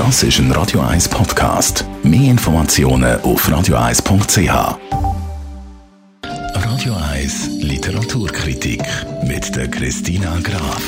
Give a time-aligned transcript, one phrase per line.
[0.00, 1.84] Das ist ein Radio 1 Podcast.
[2.02, 4.78] Mehr Informationen auf radio1.ch.
[6.54, 8.82] Radio 1 Literaturkritik
[9.24, 10.82] mit der Christina Graf.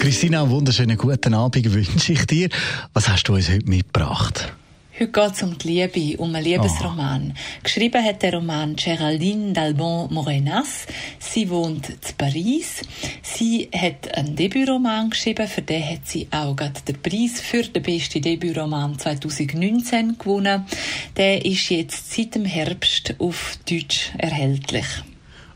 [0.00, 2.48] Christina, einen wunderschönen guten Abend wünsche ich dir.
[2.94, 4.50] Was hast du uns heute mitgebracht?
[5.00, 7.32] Heute geht es um die Liebe, um einen Liebesroman.
[7.32, 7.62] Oh.
[7.62, 10.86] Geschrieben hat der Roman Geraldine d'Albon Morenas.
[11.20, 12.82] Sie wohnt in Paris.
[13.22, 17.80] Sie hat einen Debütroman geschrieben, für den hat sie auch gerade den Preis für den
[17.80, 20.66] besten Debütroman 2019 gewonnen.
[21.16, 24.86] Der ist jetzt seit dem Herbst auf Deutsch erhältlich.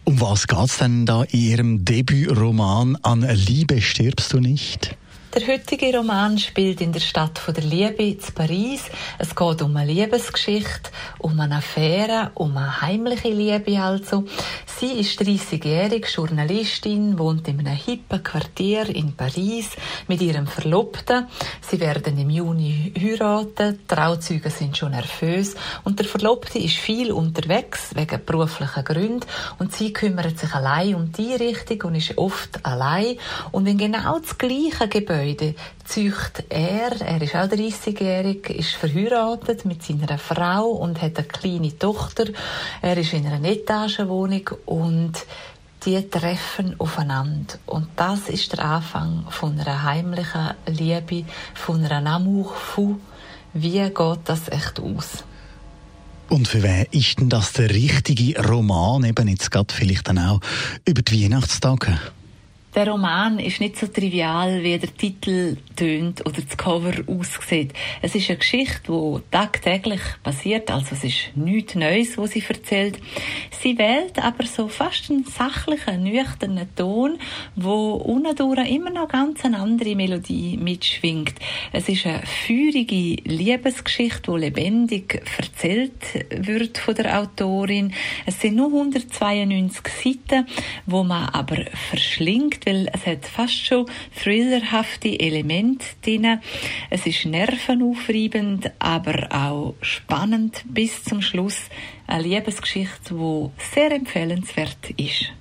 [0.04, 4.96] Um was geht es denn da in Ihrem Debütroman An Liebe stirbst du nicht?
[5.34, 8.82] Der heutige Roman spielt in der Stadt von der Liebe in Paris.
[9.18, 10.90] Es geht um eine Liebesgeschichte,
[11.20, 14.24] um eine Affäre, um eine heimliche Liebe also.
[14.78, 19.70] Sie ist 30-jährige Journalistin, wohnt in einem hippen Quartier in Paris
[20.06, 21.28] mit ihrem Verlobten.
[21.62, 27.10] Sie werden im Juni heiraten, die Trauzeuge sind schon nervös und der Verlobte ist viel
[27.10, 29.26] unterwegs wegen beruflicher Gründen
[29.58, 33.16] und sie kümmert sich allein um die Richtung und ist oft allein
[33.50, 39.64] und in genau das gleiche Gebäude Gebäude zücht er, er ist auch 30-jährig, ist verheiratet
[39.64, 42.24] mit seiner Frau und hat eine kleine Tochter.
[42.80, 45.12] Er ist in einer Etagenwohnung und
[45.84, 47.54] die treffen aufeinander.
[47.66, 52.96] Und das ist der Anfang von einer heimlichen Liebe, von einer Amour fou.
[53.54, 55.24] Wie geht das echt aus?
[56.28, 60.40] Und für wen ist denn das der richtige Roman, eben jetzt gerade vielleicht dann auch
[60.84, 61.98] über die Weihnachtstage?
[62.74, 67.74] Der Roman ist nicht so trivial, wie der Titel tönt oder das Cover aussieht.
[68.00, 72.98] Es ist eine Geschichte, die tagtäglich passiert, also es ist nichts Neues, was sie erzählt.
[73.60, 77.18] Sie wählt aber so fast einen sachlichen, nüchternen Ton,
[77.56, 78.32] wo unten
[78.64, 81.34] immer noch ganz eine andere Melodie mitschwingt.
[81.72, 85.92] Es ist eine feurige Liebesgeschichte, die lebendig erzählt
[86.30, 87.92] wird von der Autorin.
[88.24, 90.46] Es sind nur 192 Seiten,
[90.86, 93.86] wo man aber verschlingt weil es hat fast schon
[94.20, 96.40] thrillerhafte Elemente drin.
[96.90, 101.58] Es ist nervenaufreibend, aber auch spannend bis zum Schluss.
[102.06, 105.32] Eine Liebesgeschichte, die sehr empfehlenswert ist.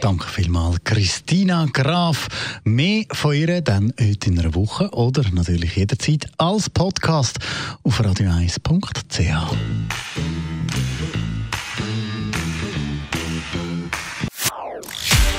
[0.00, 2.28] Danke vielmals, Christina Graf.
[2.64, 7.38] Mehr von ihr dann heute in einer Woche oder natürlich jederzeit als Podcast
[7.82, 9.56] auf radio1.ch.